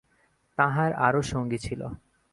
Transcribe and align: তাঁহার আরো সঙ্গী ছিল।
তাঁহার 0.57 0.91
আরো 0.99 1.21
সঙ্গী 1.23 1.57
ছিল। 1.57 1.81